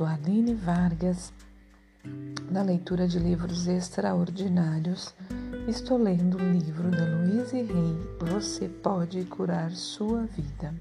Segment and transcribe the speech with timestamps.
[0.00, 1.30] sou Aline Vargas,
[2.50, 5.14] na leitura de livros extraordinários.
[5.68, 10.74] Estou lendo o livro da Louise Rey, Você Pode Curar Sua Vida.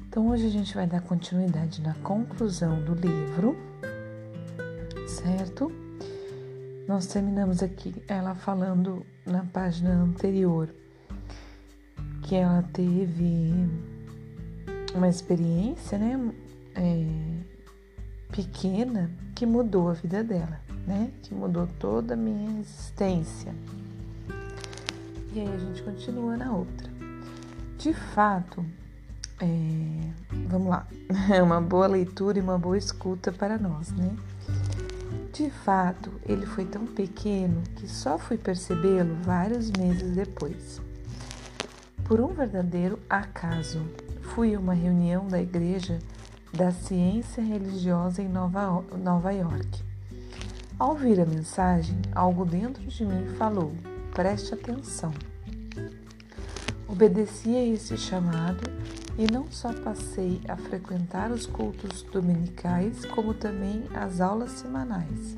[0.00, 3.56] Então, hoje a gente vai dar continuidade na conclusão do livro,
[5.06, 5.72] certo?
[6.86, 10.68] Nós terminamos aqui ela falando na página anterior
[12.24, 13.54] que ela teve
[14.94, 16.30] uma experiência, né?
[16.74, 17.37] É,
[18.38, 21.10] pequena que mudou a vida dela, né?
[21.24, 23.52] Que mudou toda a minha existência.
[25.34, 26.88] E aí a gente continua na outra.
[27.76, 28.64] De fato,
[29.40, 30.86] é, vamos lá,
[31.34, 34.16] é uma boa leitura e uma boa escuta para nós, né?
[35.32, 40.80] De fato, ele foi tão pequeno que só fui percebê-lo vários meses depois.
[42.04, 43.84] Por um verdadeiro acaso,
[44.22, 45.98] fui a uma reunião da igreja
[46.58, 49.80] da ciência religiosa em Nova, Nova York.
[50.76, 53.72] Ao ouvir a mensagem, algo dentro de mim falou:
[54.12, 55.12] preste atenção.
[56.88, 58.68] Obedeci a esse chamado
[59.16, 65.36] e não só passei a frequentar os cultos dominicais, como também as aulas semanais.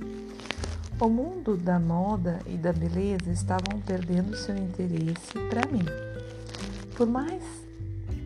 [0.98, 5.84] O mundo da moda e da beleza estavam perdendo seu interesse para mim.
[6.96, 7.42] Por mais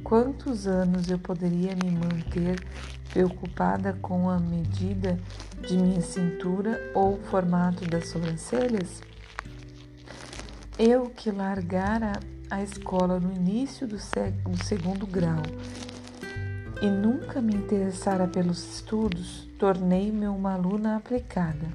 [0.05, 2.63] quantos anos eu poderia me manter
[3.11, 5.19] preocupada com a medida
[5.67, 9.01] de minha cintura ou o formato das sobrancelhas?
[10.79, 12.13] Eu que largara
[12.51, 15.43] a escola no início do, do segundo grau
[16.83, 21.73] e nunca me interessara pelos estudos, tornei-me uma aluna aplicada,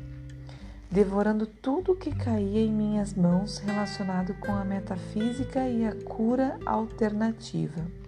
[0.92, 6.60] devorando tudo o que caía em minhas mãos relacionado com a metafísica e a cura
[6.66, 8.00] alternativa.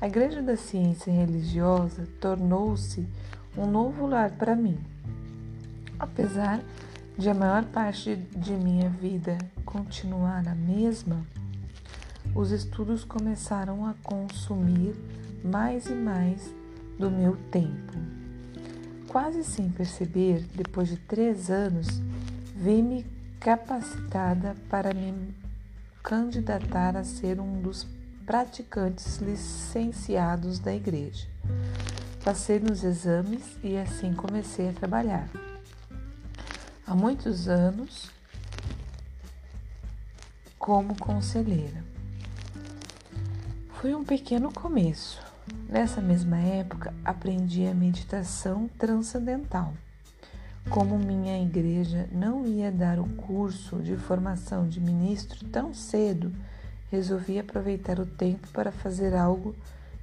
[0.00, 3.06] A Igreja da Ciência Religiosa tornou-se
[3.56, 4.78] um novo lar para mim.
[5.98, 6.60] Apesar
[7.16, 11.24] de a maior parte de minha vida continuar a mesma,
[12.34, 14.96] os estudos começaram a consumir
[15.44, 16.52] mais e mais
[16.98, 17.92] do meu tempo.
[19.08, 21.86] Quase sem perceber, depois de três anos,
[22.56, 23.06] vi-me
[23.38, 25.34] capacitada para me
[26.02, 27.84] candidatar a ser um dos
[28.26, 31.28] praticantes licenciados da igreja.
[32.24, 35.28] Passei nos exames e assim comecei a trabalhar.
[36.86, 38.10] Há muitos anos,
[40.58, 41.84] como conselheira.
[43.74, 45.22] Foi um pequeno começo.
[45.68, 49.74] Nessa mesma época, aprendi a meditação transcendental.
[50.70, 56.32] Como minha igreja não ia dar o curso de formação de ministro tão cedo,
[56.94, 59.54] resolvi aproveitar o tempo para fazer algo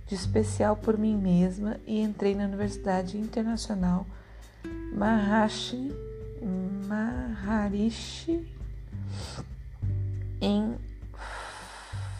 [0.07, 4.05] de especial por mim mesma e entrei na Universidade Internacional
[4.93, 5.91] Maharishi,
[6.87, 8.45] Maharishi
[10.41, 10.75] em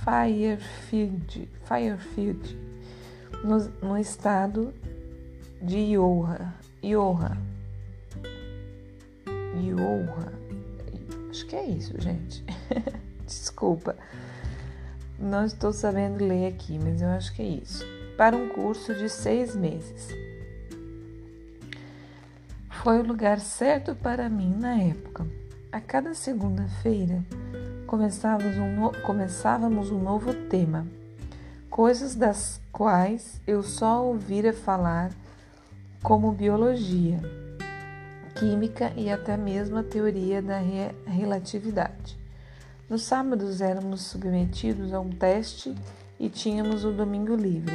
[0.05, 2.57] Firefield, Firefield
[3.43, 3.57] no,
[3.88, 4.73] no estado
[5.61, 7.38] de Iowa, Iowa,
[9.61, 10.31] Iowa.
[11.29, 12.43] Acho que é isso, gente.
[13.25, 13.95] Desculpa.
[15.21, 17.85] Não estou sabendo ler aqui, mas eu acho que é isso.
[18.17, 20.09] Para um curso de seis meses.
[22.81, 25.27] Foi o lugar certo para mim na época.
[25.71, 27.23] A cada segunda-feira
[27.85, 30.87] começávamos um, começávamos um novo tema,
[31.69, 35.11] coisas das quais eu só ouvira falar,
[36.01, 37.19] como biologia,
[38.39, 40.95] química e até mesmo a teoria da re...
[41.05, 42.20] relatividade.
[42.91, 45.74] Nos sábados éramos submetidos a um teste
[46.19, 47.74] e tínhamos o domingo livre.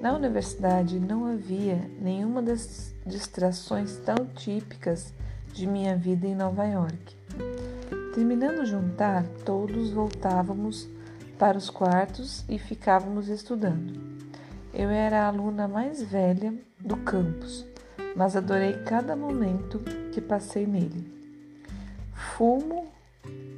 [0.00, 5.14] Na universidade não havia nenhuma das distrações tão típicas
[5.54, 7.16] de minha vida em Nova York.
[8.12, 10.88] Terminando o jantar, todos voltávamos
[11.38, 13.92] para os quartos e ficávamos estudando.
[14.74, 17.64] Eu era a aluna mais velha do campus,
[18.16, 19.78] mas adorei cada momento
[20.10, 21.08] que passei nele.
[22.12, 22.89] Fumo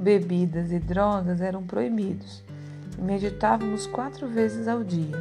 [0.00, 2.42] bebidas e drogas eram proibidos
[2.98, 5.16] e meditávamos quatro vezes ao dia.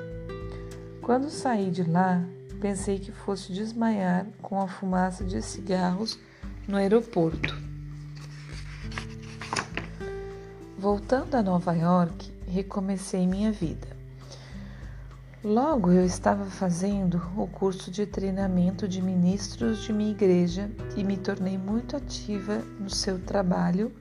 [1.01, 2.23] Quando saí de lá,
[2.59, 6.19] pensei que fosse desmaiar com a fumaça de cigarros
[6.67, 7.55] no aeroporto.
[10.77, 13.87] Voltando a Nova York, recomecei minha vida.
[15.43, 21.17] Logo eu estava fazendo o curso de treinamento de ministros de minha igreja e me
[21.17, 23.91] tornei muito ativa no seu trabalho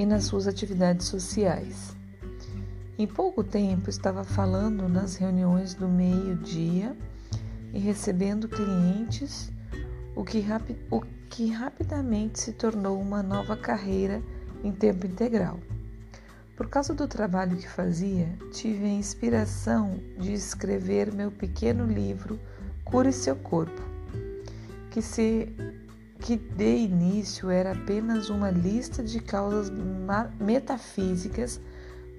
[0.00, 1.94] e nas suas atividades sociais.
[2.98, 6.96] Em pouco tempo estava falando nas reuniões do meio-dia
[7.74, 9.52] e recebendo clientes,
[10.16, 10.42] o que,
[10.90, 14.22] o que rapidamente se tornou uma nova carreira
[14.64, 15.60] em tempo integral.
[16.56, 22.40] Por causa do trabalho que fazia, tive a inspiração de escrever meu pequeno livro
[22.84, 23.82] Cure Seu Corpo,
[24.90, 25.54] que, se,
[26.20, 29.72] que de início era apenas uma lista de causas
[30.38, 31.60] metafísicas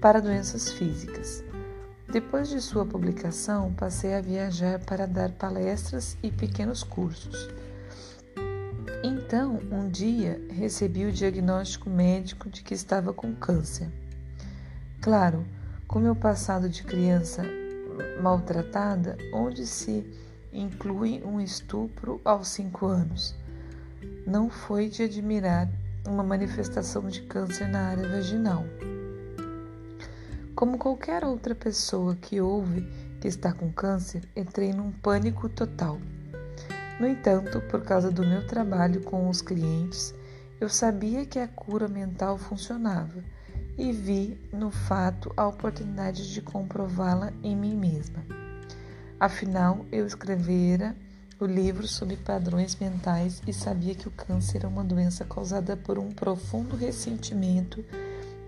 [0.02, 1.44] para doenças físicas.
[2.12, 7.48] Depois de sua publicação, passei a viajar para dar palestras e pequenos cursos.
[9.04, 13.90] Então, um dia, recebi o diagnóstico médico de que estava com câncer.
[15.00, 15.46] Claro,
[15.88, 17.44] com meu passado de criança
[18.22, 20.06] maltratada, onde se
[20.52, 23.36] inclui um estupro aos cinco anos,
[24.26, 25.70] não foi de admirar
[26.08, 28.66] uma manifestação de câncer na área vaginal.
[30.56, 32.88] Como qualquer outra pessoa que ouve
[33.20, 36.00] que está com câncer, entrei num pânico total.
[37.00, 40.14] No entanto, por causa do meu trabalho com os clientes,
[40.60, 43.24] eu sabia que a cura mental funcionava
[43.78, 48.24] e vi no fato a oportunidade de comprová-la em mim mesma.
[49.20, 50.96] Afinal, eu escrevera
[51.44, 55.98] o livro sobre padrões mentais e sabia que o câncer é uma doença causada por
[55.98, 57.84] um profundo ressentimento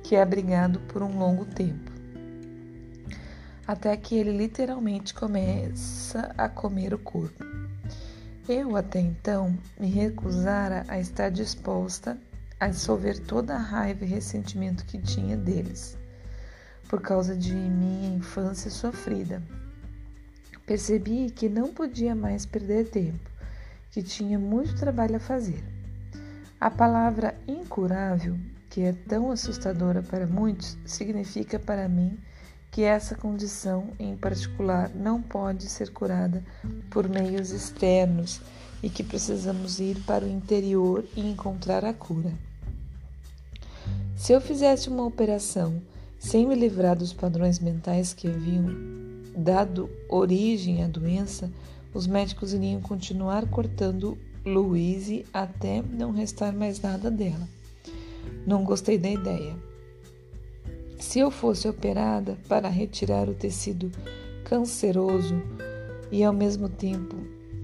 [0.03, 1.91] que é abrigado por um longo tempo.
[3.65, 7.43] Até que ele literalmente começa a comer o corpo.
[8.47, 12.15] Eu até então me recusara a estar disposta
[12.59, 15.97] a dissolver toda a raiva e ressentimento que tinha deles,
[16.87, 19.41] por causa de minha infância sofrida.
[20.65, 23.29] Percebi que não podia mais perder tempo,
[23.91, 25.61] que tinha muito trabalho a fazer.
[26.59, 28.37] A palavra incurável,
[28.69, 32.17] que é tão assustadora para muitos, significa para mim
[32.71, 36.43] que essa condição em particular não pode ser curada
[36.89, 38.41] por meios externos
[38.81, 42.33] e que precisamos ir para o interior e encontrar a cura.
[44.15, 45.81] Se eu fizesse uma operação
[46.17, 51.51] sem me livrar dos padrões mentais que haviam dado origem à doença,
[51.93, 57.47] os médicos iriam continuar cortando Louise até não restar mais nada dela.
[58.45, 59.55] Não gostei da ideia.
[60.99, 63.91] Se eu fosse operada para retirar o tecido
[64.43, 65.41] canceroso
[66.11, 67.15] e ao mesmo tempo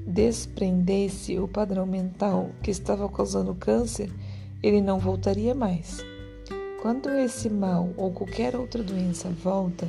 [0.06, 4.10] desprendesse o padrão mental que estava causando câncer,
[4.62, 6.04] ele não voltaria mais.
[6.82, 9.88] Quando esse mal ou qualquer outra doença volta,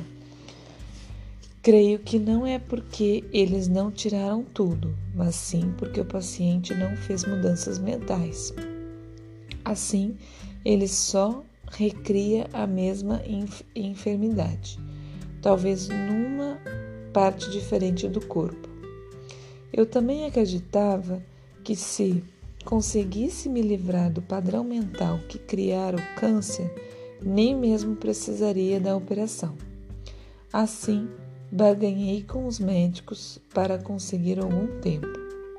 [1.61, 6.95] creio que não é porque eles não tiraram tudo, mas sim porque o paciente não
[6.97, 8.53] fez mudanças mentais.
[9.63, 10.17] Assim,
[10.65, 13.21] ele só recria a mesma
[13.75, 14.79] enfermidade,
[15.41, 16.59] talvez numa
[17.13, 18.69] parte diferente do corpo.
[19.71, 21.23] Eu também acreditava
[21.63, 22.23] que se
[22.65, 26.69] conseguisse me livrar do padrão mental que criara o câncer,
[27.21, 29.55] nem mesmo precisaria da operação.
[30.51, 31.07] Assim,
[31.51, 35.07] barganhei com os médicos para conseguir algum tempo,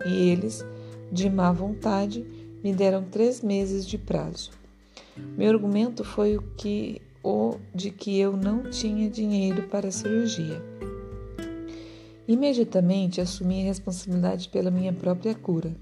[0.07, 0.65] e eles,
[1.11, 2.25] de má vontade,
[2.65, 4.51] me deram três meses de prazo.
[5.37, 10.61] Meu argumento foi o que o de que eu não tinha dinheiro para a cirurgia.
[12.27, 15.73] Imediatamente assumi a responsabilidade pela minha própria cura.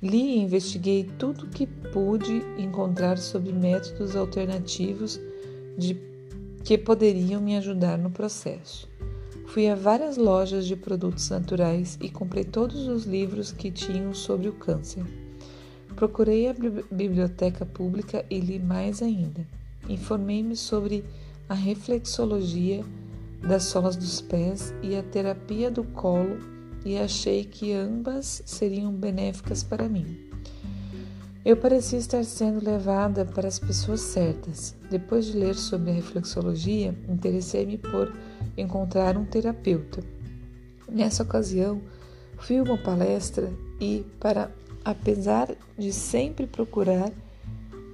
[0.00, 5.20] Li e investiguei tudo o que pude encontrar sobre métodos alternativos
[5.76, 5.96] de,
[6.64, 8.88] que poderiam me ajudar no processo.
[9.52, 14.48] Fui a várias lojas de produtos naturais e comprei todos os livros que tinham sobre
[14.48, 15.04] o câncer.
[15.94, 16.54] Procurei a
[16.90, 19.46] biblioteca pública e li mais ainda.
[19.90, 21.04] Informei-me sobre
[21.50, 22.82] a reflexologia
[23.46, 26.38] das solas dos pés e a terapia do colo
[26.82, 30.16] e achei que ambas seriam benéficas para mim.
[31.44, 34.74] Eu parecia estar sendo levada para as pessoas certas.
[34.90, 38.10] Depois de ler sobre a reflexologia, interessei-me por
[38.56, 40.02] encontrar um terapeuta.
[40.88, 41.80] Nessa ocasião,
[42.38, 44.50] fui uma palestra e, para
[44.84, 47.10] apesar de sempre procurar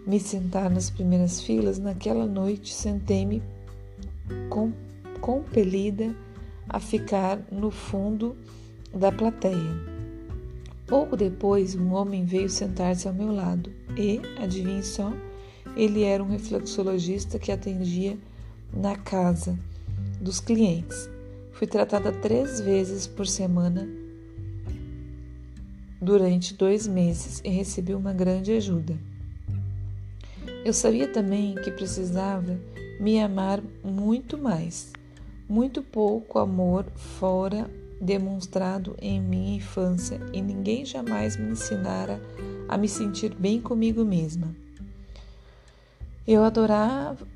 [0.06, 3.42] me sentar nas primeiras filas, naquela noite sentei-me
[4.48, 4.72] com,
[5.20, 6.14] compelida
[6.68, 8.36] a ficar no fundo
[8.92, 9.98] da plateia.
[10.86, 15.12] Pouco depois, um homem veio sentar-se ao meu lado e, adivinhe só,
[15.76, 18.16] ele era um reflexologista que atendia
[18.72, 19.58] na casa
[20.28, 21.08] dos clientes.
[21.52, 23.88] Fui tratada três vezes por semana
[26.02, 28.94] durante dois meses e recebi uma grande ajuda.
[30.66, 32.60] Eu sabia também que precisava
[33.00, 34.92] me amar muito mais.
[35.48, 37.68] Muito pouco amor fora
[37.98, 42.20] demonstrado em minha infância e ninguém jamais me ensinara
[42.68, 44.54] a me sentir bem comigo mesma.
[46.26, 47.26] Eu adorava,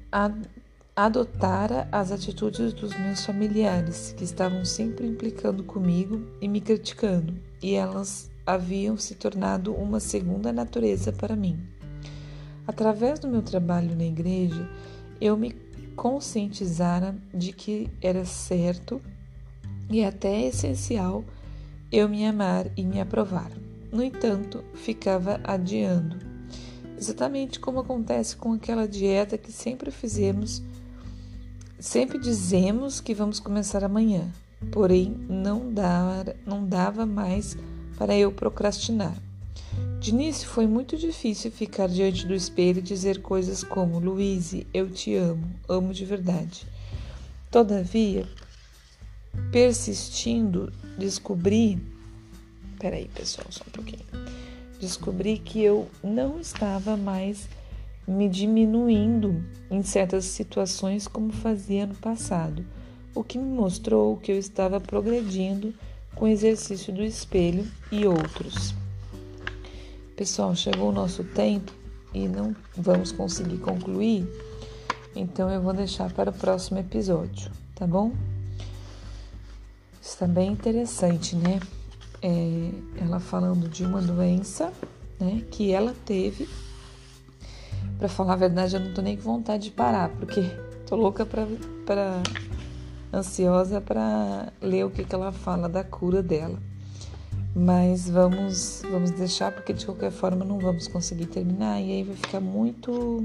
[0.95, 7.75] adotara as atitudes dos meus familiares, que estavam sempre implicando comigo e me criticando, e
[7.75, 11.59] elas haviam se tornado uma segunda natureza para mim.
[12.67, 14.69] Através do meu trabalho na igreja,
[15.19, 15.53] eu me
[15.97, 19.01] conscientizara de que era certo
[19.91, 21.25] e até essencial
[21.91, 23.51] eu me amar e me aprovar.
[23.91, 26.17] No entanto, ficava adiando.
[26.99, 30.63] Exatamente como acontece com aquela dieta que sempre fizemos,
[31.83, 34.31] sempre dizemos que vamos começar amanhã,
[34.71, 37.57] porém não, dar, não dava mais
[37.99, 39.17] para eu procrastinar.
[39.99, 44.89] De início foi muito difícil ficar diante do espelho e dizer coisas como: Luíse, eu
[44.89, 46.67] te amo, amo de verdade.
[47.51, 48.29] Todavia,
[49.51, 51.83] persistindo, descobri.
[52.79, 54.07] Peraí, pessoal, só um pouquinho.
[54.81, 57.49] Descobri que eu não estava mais
[58.07, 62.65] me diminuindo em certas situações como fazia no passado,
[63.15, 65.73] o que me mostrou que eu estava progredindo
[66.15, 68.75] com o exercício do espelho e outros.
[70.17, 71.73] Pessoal, chegou o nosso tempo
[72.13, 74.27] e não vamos conseguir concluir,
[75.17, 78.13] então eu vou deixar para o próximo episódio, tá bom?
[80.01, 81.61] Está bem interessante, né?
[82.21, 84.73] É, ela falando de uma doença,
[85.19, 86.49] né, que ela teve.
[88.03, 90.43] Para falar a verdade, eu não tô nem com vontade de parar, porque
[90.89, 91.47] tô louca para
[93.15, 96.59] ansiosa para ler o que, que ela fala da cura dela.
[97.55, 102.17] Mas vamos, vamos deixar, porque de qualquer forma não vamos conseguir terminar e aí vai
[102.17, 103.25] ficar muito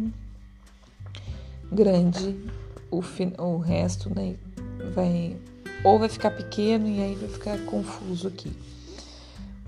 [1.72, 2.40] grande
[2.92, 3.02] o,
[3.40, 4.36] o resto, né?
[4.94, 5.38] Vai,
[5.84, 8.56] ou vai ficar pequeno e aí vai ficar confuso aqui.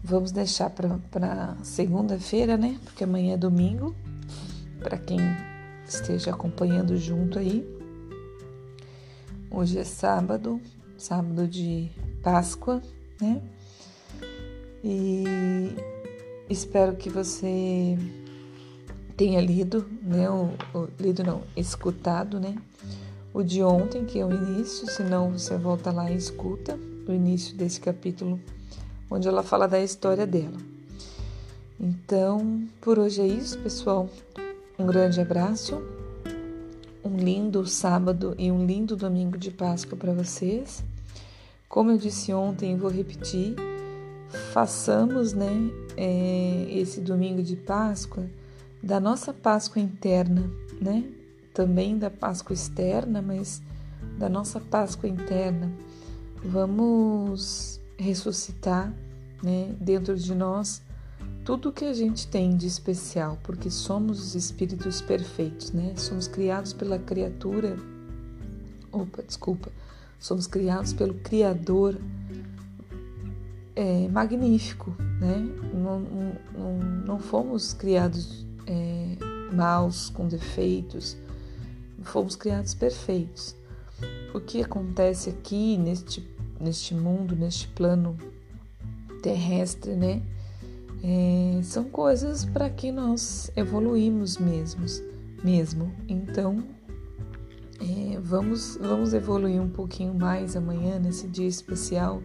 [0.04, 2.78] Vamos deixar para segunda-feira, né?
[2.84, 3.96] Porque amanhã é domingo,
[4.82, 5.20] para quem
[5.86, 7.68] esteja acompanhando junto aí.
[9.52, 10.62] Hoje é sábado,
[10.98, 11.90] sábado de
[12.24, 12.82] Páscoa,
[13.20, 13.42] né?
[14.84, 15.26] E
[16.50, 17.98] espero que você
[19.18, 20.30] tenha lido, né?
[20.30, 22.56] O, o, lido não, escutado, né?
[23.34, 27.56] O de ontem, que é o início, senão você volta lá e escuta o início
[27.56, 28.40] desse capítulo,
[29.10, 30.58] onde ela fala da história dela.
[31.80, 34.10] Então, por hoje é isso, pessoal.
[34.80, 35.84] Um grande abraço,
[37.04, 40.82] um lindo sábado e um lindo domingo de Páscoa para vocês.
[41.68, 43.56] Como eu disse ontem, vou repetir
[44.54, 48.26] façamos né, é, esse domingo de Páscoa
[48.82, 51.04] da nossa Páscoa interna, né?
[51.54, 53.62] Também da Páscoa externa, mas
[54.18, 55.70] da nossa Páscoa interna.
[56.42, 58.94] Vamos ressuscitar
[59.44, 60.82] né, dentro de nós
[61.50, 65.96] tudo que a gente tem de especial, porque somos os espíritos perfeitos, né?
[65.96, 67.76] Somos criados pela criatura.
[68.92, 69.72] Opa, desculpa.
[70.20, 72.00] Somos criados pelo Criador
[73.76, 75.38] é, magnífico, né?
[75.74, 76.00] Não,
[76.56, 76.78] não,
[77.08, 79.18] não fomos criados é,
[79.52, 81.18] maus, com defeitos,
[82.04, 83.56] fomos criados perfeitos.
[84.36, 86.30] O que acontece aqui neste,
[86.60, 88.16] neste mundo, neste plano
[89.24, 90.22] terrestre, né?
[91.04, 95.02] É, são coisas para que nós evoluímos mesmos,
[95.44, 95.92] mesmo.
[96.08, 96.64] Então,
[97.80, 102.22] é, vamos, vamos evoluir um pouquinho mais amanhã, nesse dia especial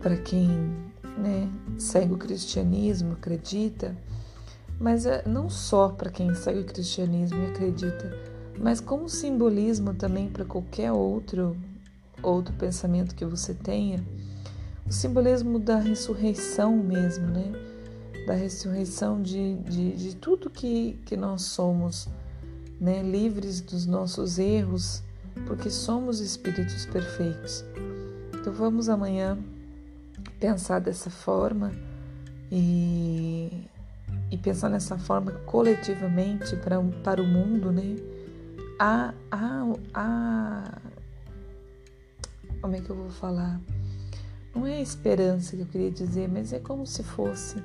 [0.00, 0.48] para quem
[1.18, 3.96] né, segue o cristianismo, acredita,
[4.78, 8.16] mas é não só para quem segue o cristianismo e acredita,
[8.58, 11.56] mas como simbolismo também para qualquer outro
[12.22, 14.04] outro pensamento que você tenha,
[14.88, 17.52] o simbolismo da ressurreição mesmo, né?
[18.26, 22.08] Da ressurreição de, de, de tudo que, que nós somos,
[22.80, 23.02] né?
[23.02, 25.02] Livres dos nossos erros,
[25.46, 27.64] porque somos espíritos perfeitos.
[28.34, 29.36] Então vamos amanhã
[30.38, 31.72] pensar dessa forma
[32.50, 33.68] e,
[34.30, 37.96] e pensar nessa forma coletivamente para, para o mundo, né?
[38.78, 40.78] Há, há, há.
[42.60, 43.60] Como é que eu vou falar?
[44.56, 47.62] Não é esperança que eu queria dizer, mas é como se fosse.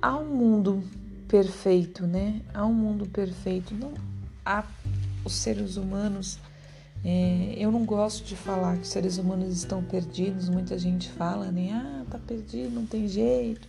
[0.00, 0.82] Há um mundo
[1.26, 2.40] perfeito, né?
[2.54, 3.74] Há um mundo perfeito.
[3.74, 3.92] Não
[4.44, 4.64] há
[5.24, 6.38] os seres humanos
[7.04, 11.52] é, eu não gosto de falar que os seres humanos estão perdidos, muita gente fala,
[11.52, 11.70] né?
[11.74, 13.68] Ah, tá perdido, não tem jeito.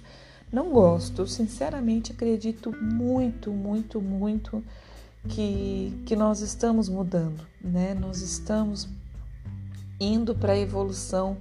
[0.49, 4.63] Não gosto, eu sinceramente acredito muito, muito, muito
[5.27, 7.93] que, que nós estamos mudando, né?
[7.93, 8.87] Nós estamos
[9.99, 11.35] indo para a evolução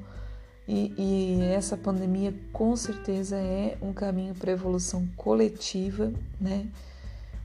[0.66, 6.66] E, e, essa pandemia com certeza é um caminho para evolução coletiva, né?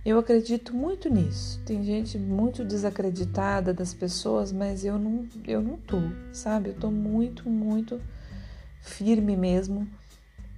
[0.06, 1.60] Eu acredito muito nisso.
[1.66, 5.98] Tem gente muito desacreditada das pessoas, mas eu não, eu não tô,
[6.32, 6.70] sabe?
[6.70, 8.02] Eu tô muito, muito
[8.82, 9.86] firme mesmo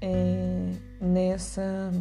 [0.01, 1.91] é, nessa,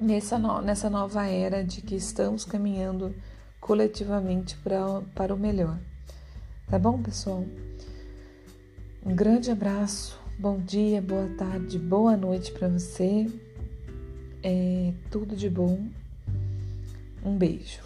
[0.00, 3.14] nessa, no, nessa nova era de que estamos caminhando
[3.60, 5.78] coletivamente pra, para o melhor.
[6.68, 7.44] Tá bom, pessoal?
[9.06, 13.30] Um grande abraço, bom dia, boa tarde, boa noite para você.
[14.42, 15.86] É, tudo de bom.
[17.24, 17.82] Um beijo.